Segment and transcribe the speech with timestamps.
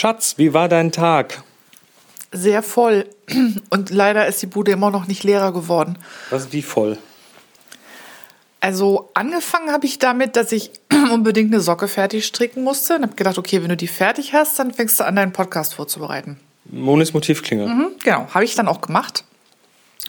[0.00, 1.42] Schatz, wie war dein Tag?
[2.32, 3.04] Sehr voll.
[3.68, 5.98] Und leider ist die Bude immer noch nicht leerer geworden.
[6.30, 6.96] Was wie voll?
[8.60, 10.70] Also angefangen habe ich damit, dass ich
[11.12, 12.96] unbedingt eine Socke fertig stricken musste.
[12.96, 15.74] Und habe gedacht, okay, wenn du die fertig hast, dann fängst du an, deinen Podcast
[15.74, 16.40] vorzubereiten.
[16.64, 17.66] Monis Motivklinge.
[17.66, 19.24] Mhm, genau, habe ich dann auch gemacht.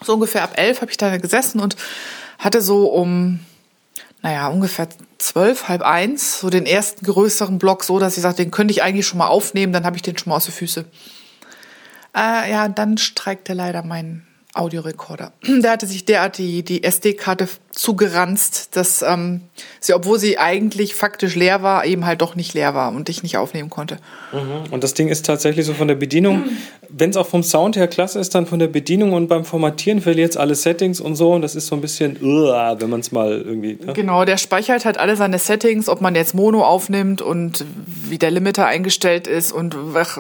[0.05, 1.75] So ungefähr ab elf habe ich da gesessen und
[2.39, 3.41] hatte so um,
[4.21, 8.51] naja, ungefähr zwölf, halb eins, so den ersten größeren Block, so dass ich sagte, den
[8.51, 10.85] könnte ich eigentlich schon mal aufnehmen, dann habe ich den schon mal aus den Füßen.
[12.15, 15.33] Äh, ja, dann streikte leider mein Audiorekorder.
[15.43, 17.47] Der hatte sich derart die, die SD-Karte
[17.81, 19.41] zugeranzt, dass ähm,
[19.79, 23.23] sie, obwohl sie eigentlich faktisch leer war, eben halt doch nicht leer war und ich
[23.23, 23.97] nicht aufnehmen konnte.
[24.31, 24.71] Mhm.
[24.71, 26.43] Und das Ding ist tatsächlich so von der Bedienung,
[26.89, 29.99] wenn es auch vom Sound her klasse ist, dann von der Bedienung und beim Formatieren
[29.99, 32.99] verliert es alle Settings und so und das ist so ein bisschen, uh, wenn man
[32.99, 33.79] es mal irgendwie.
[33.83, 33.93] Ne?
[33.93, 37.65] Genau, der speichert halt alle seine Settings, ob man jetzt Mono aufnimmt und
[38.07, 40.19] wie der Limiter eingestellt ist und ach,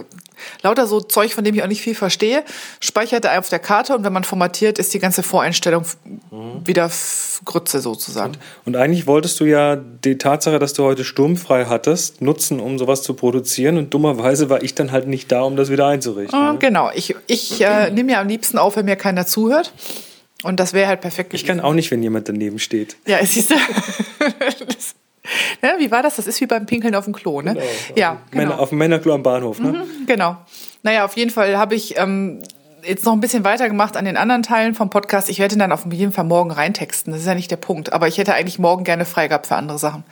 [0.63, 2.43] lauter so Zeug, von dem ich auch nicht viel verstehe,
[2.79, 6.20] speichert er auf der Karte und wenn man formatiert, ist die ganze Voreinstellung mhm.
[6.65, 6.89] Wieder
[7.45, 8.33] Grütze sozusagen.
[8.65, 12.77] Und, und, eigentlich wolltest du ja die Tatsache, dass du heute sturmfrei hattest, nutzen, um
[12.77, 16.39] sowas zu produzieren und dummerweise war ich dann halt nicht da, um das wieder einzurichten.
[16.39, 16.57] Mhm, ne?
[16.59, 19.73] Genau, ich, ich äh, nehme ja am liebsten auf, wenn mir keiner zuhört.
[20.43, 21.29] Und das wäre halt perfekt.
[21.29, 21.43] Gewesen.
[21.43, 22.97] Ich kann auch nicht, wenn jemand daneben steht.
[23.05, 23.53] Ja, es ist.
[25.61, 26.15] Ne, wie war das?
[26.15, 27.53] Das ist wie beim Pinkeln auf dem Klo, ne?
[27.53, 27.65] Genau,
[27.95, 28.43] ja, genau.
[28.43, 29.71] Männer, auf dem Männerklo am Bahnhof, ne?
[29.71, 30.37] Mhm, genau.
[30.81, 32.39] Naja, auf jeden Fall habe ich ähm,
[32.83, 35.29] jetzt noch ein bisschen weitergemacht an den anderen Teilen vom Podcast.
[35.29, 37.13] Ich werde ihn dann auf jeden Fall morgen reintexten.
[37.13, 37.93] Das ist ja nicht der Punkt.
[37.93, 40.03] Aber ich hätte eigentlich morgen gerne frei gehabt für andere Sachen.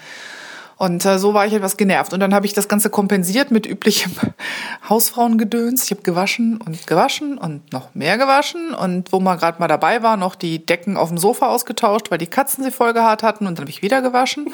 [0.77, 2.13] Und äh, so war ich etwas genervt.
[2.13, 4.13] Und dann habe ich das Ganze kompensiert mit üblichem
[4.89, 5.83] Hausfrauengedöns.
[5.83, 8.73] Ich habe gewaschen und gewaschen und noch mehr gewaschen.
[8.73, 12.17] Und wo man gerade mal dabei war, noch die Decken auf dem Sofa ausgetauscht, weil
[12.17, 13.45] die Katzen sie voll gehaart hatten.
[13.45, 14.53] Und dann habe ich wieder gewaschen.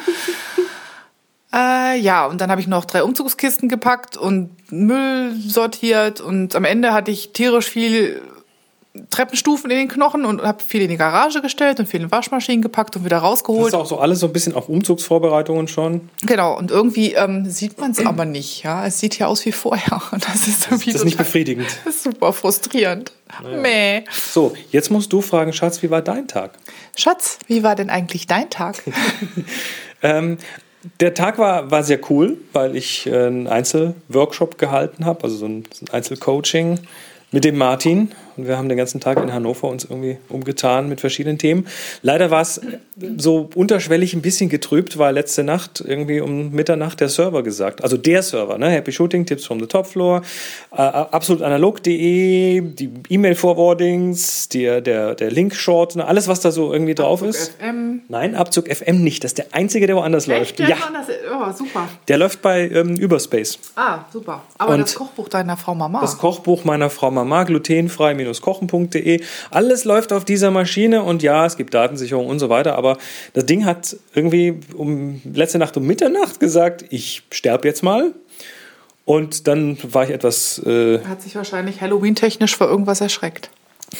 [1.55, 6.19] Äh, ja, und dann habe ich noch drei Umzugskisten gepackt und Müll sortiert.
[6.19, 8.21] Und am Ende hatte ich tierisch viel
[9.09, 12.61] Treppenstufen in den Knochen und habe viel in die Garage gestellt und viel in Waschmaschinen
[12.61, 13.73] gepackt und wieder rausgeholt.
[13.73, 16.09] Das ist auch so alles so ein bisschen auf Umzugsvorbereitungen schon.
[16.25, 18.63] Genau, und irgendwie ähm, sieht man es aber nicht.
[18.63, 20.01] Ja, Es sieht ja aus wie vorher.
[20.11, 21.67] Und das ist irgendwie das ist nicht befriedigend.
[21.85, 23.11] Das ist super frustrierend.
[23.43, 23.57] Naja.
[23.57, 24.03] Mäh.
[24.11, 26.51] So, jetzt musst du fragen, Schatz, wie war dein Tag?
[26.95, 28.81] Schatz, wie war denn eigentlich dein Tag?
[30.01, 30.37] ähm,
[30.99, 35.45] der Tag war, war sehr cool, weil ich äh, einen Einzelworkshop gehalten habe, also so
[35.45, 36.79] ein Einzelcoaching
[37.31, 38.11] mit dem Martin.
[38.37, 41.67] Und wir haben den ganzen Tag in Hannover uns irgendwie umgetan mit verschiedenen Themen.
[42.01, 42.61] Leider war es
[43.17, 47.97] so unterschwellig ein bisschen getrübt, weil letzte Nacht irgendwie um Mitternacht der Server gesagt, also
[47.97, 48.69] der Server, ne?
[48.69, 50.21] Happy Shooting, Tipps from the Top Floor,
[50.71, 56.05] äh, absolutanalog.de, die E-Mail-Forwardings, der, der, der Link-Short, ne?
[56.05, 57.53] alles was da so irgendwie drauf Abzug ist.
[57.59, 58.01] FM.
[58.07, 59.23] Nein, Abzug FM nicht.
[59.23, 60.37] Das ist der einzige, der woanders Echt?
[60.37, 60.59] läuft.
[60.59, 60.77] Der ja.
[60.79, 61.87] Woanders, oh, super.
[62.07, 63.59] Der läuft bei ähm, Überspace.
[63.75, 64.43] Ah, super.
[64.57, 66.01] Aber Und das Kochbuch deiner Frau Mama.
[66.01, 69.21] Das Kochbuch meiner Frau Mama, glutenfrei kochen.de.
[69.51, 72.97] Alles läuft auf dieser Maschine und ja, es gibt Datensicherung und so weiter, aber
[73.33, 78.13] das Ding hat irgendwie um letzte Nacht um Mitternacht gesagt, ich sterbe jetzt mal.
[79.05, 80.59] Und dann war ich etwas.
[80.65, 83.51] Äh, hat sich wahrscheinlich Halloween-technisch vor irgendwas erschreckt.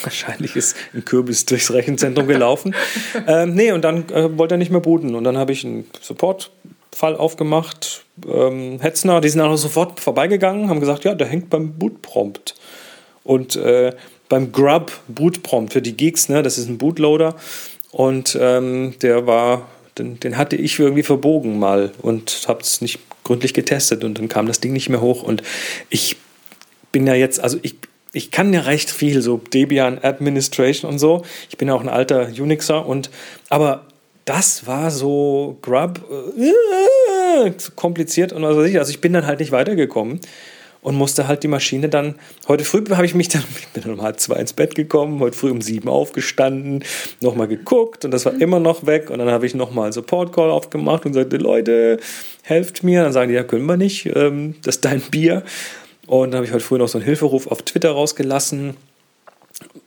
[0.02, 2.76] Wahrscheinlich ist ein Kürbis durchs Rechenzentrum gelaufen.
[3.28, 5.16] ähm, nee, und dann äh, wollte er nicht mehr booten.
[5.16, 8.04] Und dann habe ich einen Support-Fall aufgemacht.
[8.28, 12.56] Ähm, Hetzner, die sind auch sofort vorbeigegangen, haben gesagt, ja, der hängt beim Bootprompt.
[13.24, 13.94] Und äh,
[14.30, 17.36] beim Grub Bootprompt für die Geeks, ne, das ist ein Bootloader.
[17.92, 23.00] Und ähm, der war, den, den, hatte ich irgendwie verbogen mal und habe es nicht
[23.24, 25.24] gründlich getestet und dann kam das Ding nicht mehr hoch.
[25.24, 25.44] Und
[25.90, 26.18] ich
[26.92, 27.76] bin ja jetzt, also ich,
[28.12, 31.24] ich kann ja recht viel, so Debian Administration und so.
[31.50, 33.10] Ich bin ja auch ein alter Unixer und
[33.50, 33.86] aber
[34.26, 36.02] das war so Grub
[36.38, 38.80] äh, kompliziert und was weiß ich.
[38.80, 40.20] Also ich bin dann halt nicht weitergekommen
[40.86, 42.14] und musste halt die Maschine dann.
[42.48, 45.36] Heute früh habe ich mich dann, ich bin um halb zwei ins Bett gekommen, heute
[45.36, 46.84] früh um sieben aufgestanden,
[47.22, 49.10] nochmal geguckt und das war immer noch weg.
[49.10, 51.98] Und dann habe ich nochmal einen Support-Call aufgemacht und sagte, Leute,
[52.44, 53.02] helft mir.
[53.02, 55.44] Dann sagen die, ja, können wir nicht, ähm, das ist dein Bier.
[56.06, 58.78] Und dann habe ich heute früh noch so einen Hilferuf auf Twitter rausgelassen.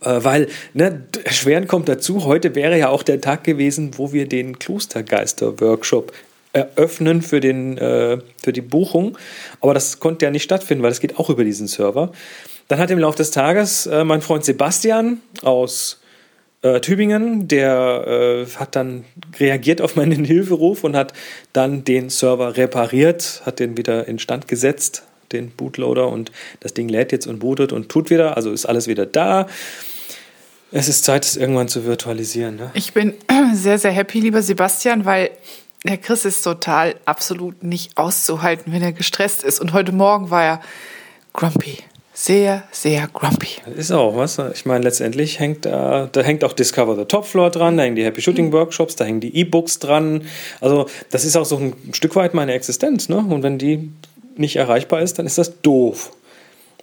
[0.01, 4.27] Äh, weil, ne, erschwerend kommt dazu, heute wäre ja auch der Tag gewesen, wo wir
[4.27, 6.13] den Klostergeister-Workshop
[6.53, 9.17] eröffnen für, den, äh, für die Buchung.
[9.61, 12.13] Aber das konnte ja nicht stattfinden, weil es geht auch über diesen Server.
[12.69, 16.01] Dann hat im Laufe des Tages äh, mein Freund Sebastian aus
[16.63, 19.05] äh, Tübingen, der äh, hat dann
[19.39, 21.13] reagiert auf meinen Hilferuf und hat
[21.53, 27.13] dann den Server repariert, hat den wieder instand gesetzt, den Bootloader und das Ding lädt
[27.13, 29.47] jetzt und bootet und tut wieder, also ist alles wieder da.
[30.71, 32.57] Es ist Zeit, es irgendwann zu virtualisieren.
[32.57, 32.71] Ne?
[32.75, 33.15] Ich bin
[33.55, 35.31] sehr, sehr happy, lieber Sebastian, weil
[35.85, 39.61] der Chris ist total absolut nicht auszuhalten, wenn er gestresst ist.
[39.61, 40.61] Und heute Morgen war er
[41.33, 41.79] grumpy.
[42.13, 43.49] Sehr, sehr grumpy.
[43.77, 44.41] Ist auch was.
[44.53, 47.95] Ich meine, letztendlich hängt da, da hängt auch Discover the Top Floor dran, da hängen
[47.95, 50.27] die Happy Shooting Workshops, da hängen die E-Books dran.
[50.61, 53.09] Also, das ist auch so ein Stück weit meine Existenz.
[53.09, 53.19] Ne?
[53.19, 53.93] Und wenn die
[54.37, 56.11] nicht erreichbar ist, dann ist das doof.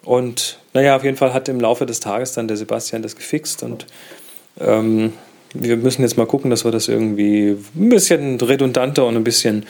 [0.05, 3.63] Und naja, auf jeden Fall hat im Laufe des Tages dann der Sebastian das gefixt
[3.63, 3.87] und
[4.59, 5.13] ähm,
[5.55, 9.65] wir müssen jetzt mal gucken, dass wir das irgendwie ein bisschen redundanter und ein bisschen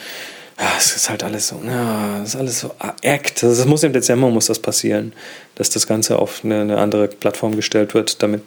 [0.78, 2.70] es ist halt alles so, ja, es ist alles so
[3.02, 3.44] Act.
[3.44, 5.12] Also das muss im Dezember muss das passieren,
[5.54, 8.40] dass das Ganze auf eine, eine andere Plattform gestellt wird, damit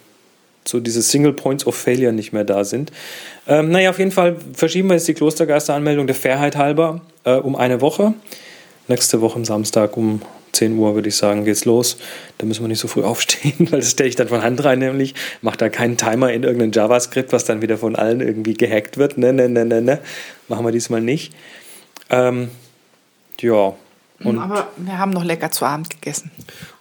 [0.65, 2.91] so diese Single Points of Failure nicht mehr da sind.
[3.47, 7.55] Ähm, naja, auf jeden Fall verschieben wir jetzt die Klostergeisteranmeldung der Fairheit halber äh, um
[7.55, 8.13] eine Woche.
[8.87, 10.21] Nächste Woche am Samstag um
[10.59, 11.97] 10 Uhr, würde ich sagen, geht's los.
[12.37, 14.79] Da müssen wir nicht so früh aufstehen, weil das stelle ich dann von Hand rein,
[14.79, 15.15] nämlich.
[15.41, 19.17] Mache da keinen Timer in irgendein JavaScript, was dann wieder von allen irgendwie gehackt wird.
[19.17, 19.99] Ne, ne, ne, ne, ne.
[20.47, 21.33] Machen wir diesmal nicht.
[22.09, 22.49] Ähm,
[23.39, 23.73] ja.
[24.21, 26.29] Und Aber wir haben noch lecker zu Abend gegessen.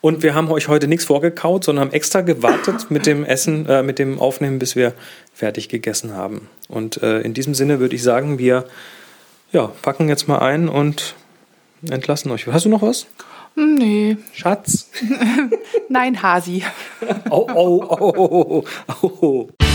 [0.00, 3.84] Und wir haben euch heute nichts vorgekaut, sondern haben extra gewartet mit dem Essen, äh,
[3.84, 4.92] mit dem Aufnehmen, bis wir
[5.32, 6.48] fertig gegessen haben.
[6.66, 8.64] Und äh, in diesem Sinne würde ich sagen, wir
[9.52, 11.14] ja, packen jetzt mal ein und
[11.88, 12.46] entlassen euch.
[12.46, 13.06] Hast du noch was?
[13.54, 14.16] Nee.
[14.32, 14.90] Schatz?
[15.88, 16.62] Nein, Hasi.
[17.30, 18.64] oh, oh, oh,
[19.02, 19.67] oh, oh.